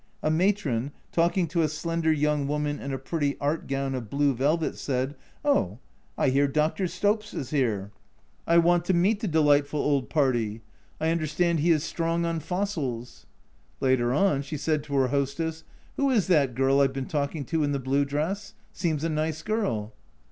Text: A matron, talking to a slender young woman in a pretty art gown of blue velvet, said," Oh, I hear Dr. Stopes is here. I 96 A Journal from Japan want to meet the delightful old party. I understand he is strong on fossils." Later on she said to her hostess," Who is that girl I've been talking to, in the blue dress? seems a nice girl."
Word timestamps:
A 0.23 0.31
matron, 0.31 0.91
talking 1.11 1.47
to 1.49 1.61
a 1.61 1.67
slender 1.67 2.11
young 2.11 2.47
woman 2.47 2.79
in 2.79 2.91
a 2.91 2.97
pretty 2.97 3.37
art 3.39 3.67
gown 3.67 3.93
of 3.93 4.09
blue 4.09 4.33
velvet, 4.33 4.75
said," 4.75 5.13
Oh, 5.45 5.77
I 6.17 6.29
hear 6.29 6.47
Dr. 6.47 6.87
Stopes 6.87 7.35
is 7.35 7.51
here. 7.51 7.91
I 8.47 8.55
96 8.55 8.57
A 8.57 8.57
Journal 8.57 8.61
from 8.61 8.63
Japan 8.63 8.63
want 8.65 8.85
to 8.85 8.93
meet 9.11 9.19
the 9.19 9.27
delightful 9.27 9.79
old 9.79 10.09
party. 10.09 10.61
I 10.99 11.09
understand 11.11 11.59
he 11.59 11.69
is 11.69 11.83
strong 11.83 12.25
on 12.25 12.39
fossils." 12.39 13.27
Later 13.79 14.11
on 14.11 14.41
she 14.41 14.57
said 14.57 14.83
to 14.85 14.95
her 14.95 15.09
hostess," 15.09 15.65
Who 15.97 16.09
is 16.09 16.25
that 16.25 16.55
girl 16.55 16.81
I've 16.81 16.93
been 16.93 17.05
talking 17.05 17.45
to, 17.45 17.63
in 17.63 17.71
the 17.71 17.77
blue 17.77 18.03
dress? 18.03 18.55
seems 18.73 19.03
a 19.03 19.09
nice 19.09 19.43
girl." 19.43 19.93